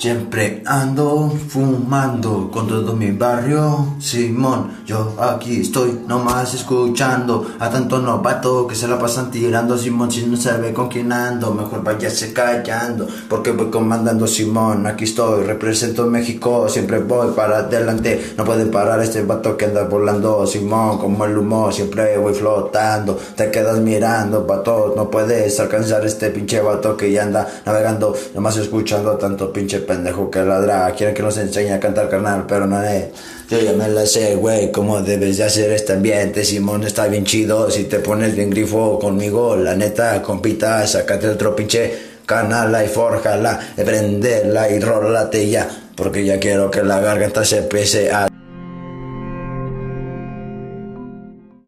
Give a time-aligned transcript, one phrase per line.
[0.00, 4.78] Siempre ando fumando con todo mi barrio, Simón.
[4.86, 10.10] Yo aquí estoy nomás escuchando a tanto novato que se la pasan tirando, Simón.
[10.10, 14.86] Si no sabe con quién ando, mejor váyase callando, porque voy comandando, Simón.
[14.86, 18.32] Aquí estoy, represento México, siempre voy para adelante.
[18.38, 20.96] No puede parar este vato que anda volando, Simón.
[20.96, 23.18] Como el humo, siempre voy flotando.
[23.36, 28.56] Te quedas mirando, vato, no puedes alcanzar este pinche vato que ya anda navegando, nomás
[28.56, 30.92] escuchando a tanto pinche pendejo que ladra.
[30.96, 33.06] Quieren que nos enseñe a cantar carnal, pero no es.
[33.50, 36.44] Yo ya me la sé, güey, cómo debes de hacer este ambiente.
[36.44, 37.70] Simón está bien chido.
[37.70, 43.58] Si te pones bien grifo conmigo, la neta, compita, sácate otro pinche canal y forjala,
[43.74, 45.68] prendela y rólate ya.
[45.96, 48.29] Porque ya quiero que la garganta se empiece a